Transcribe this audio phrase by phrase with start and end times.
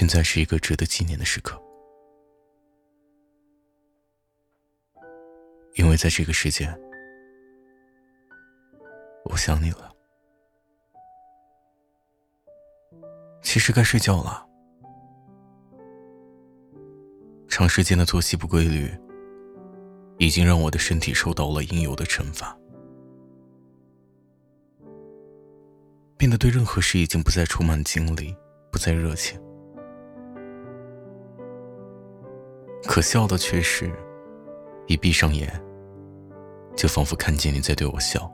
[0.00, 1.62] 现在是一个值得纪念的时刻，
[5.74, 6.74] 因为在这个时间，
[9.26, 9.94] 我想你了。
[13.42, 14.48] 其实该睡觉了，
[17.46, 18.90] 长时间的作息不规律，
[20.16, 22.58] 已经让我的身体受到了应有的惩罚，
[26.16, 28.34] 变得对任何事已经不再充满精力，
[28.72, 29.38] 不再热情。
[32.84, 33.90] 可笑的却是，
[34.86, 35.48] 一闭上眼，
[36.74, 38.30] 就仿佛看见你在对我笑。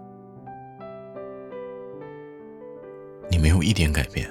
[3.29, 4.31] 你没有一点改变。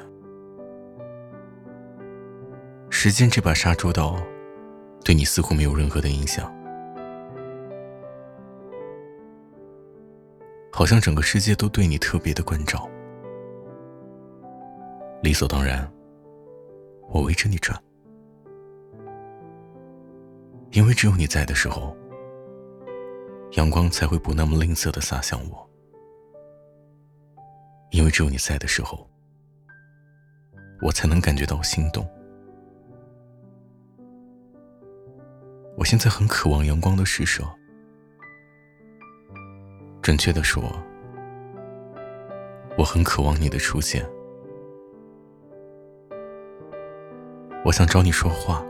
[2.89, 4.15] 时间这把杀猪刀，
[5.03, 6.51] 对你似乎没有任何的影响，
[10.71, 12.89] 好像整个世界都对你特别的关照。
[15.21, 15.91] 理所当然，
[17.09, 17.79] 我围着你转。
[20.75, 21.95] 因为只有你在的时候，
[23.53, 25.69] 阳光才会不那么吝啬的洒向我。
[27.91, 29.09] 因为只有你在的时候，
[30.81, 32.05] 我才能感觉到心动。
[35.77, 37.41] 我现在很渴望阳光的施舍，
[40.01, 40.61] 准确的说，
[42.77, 44.05] 我很渴望你的出现。
[47.63, 48.61] 我想找你说话。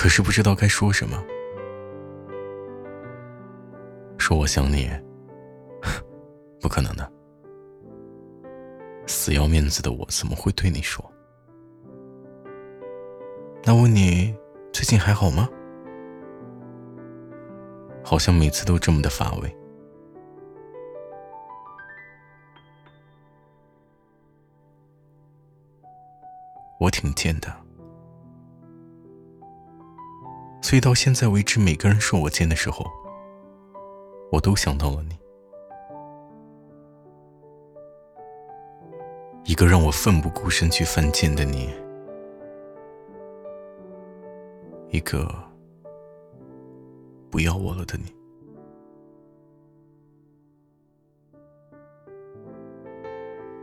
[0.00, 1.20] 可是不知道该说什么，
[4.16, 4.88] 说我想你，
[6.62, 7.12] 不可能的。
[9.08, 11.04] 死要面子的我怎么会对你说？
[13.64, 14.32] 那问你
[14.72, 15.48] 最近还好吗？
[18.04, 19.52] 好像每次都这么的乏味。
[26.78, 27.67] 我挺贱的。
[30.60, 32.84] 所以到现在为止，每个人说我贱的时候，
[34.30, 35.18] 我都想到了你，
[39.44, 41.74] 一个让我奋不顾身去犯贱的你，
[44.90, 45.26] 一个
[47.30, 48.14] 不要我了的你。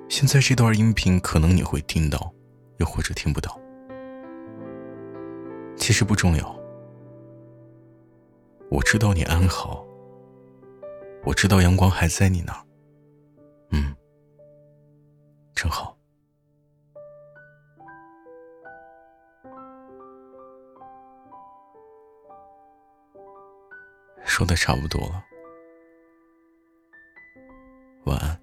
[0.10, 2.34] 现在这段音频可能你会听到，
[2.78, 3.60] 又或者听不到，
[5.76, 6.65] 其实不重要。
[8.76, 9.88] 我知道你安好，
[11.24, 12.62] 我知道阳光还在你那儿，
[13.72, 13.96] 嗯，
[15.54, 15.98] 真好。
[24.26, 25.24] 说的差不多了，
[28.04, 28.38] 晚安，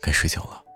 [0.00, 0.69] 该睡觉了。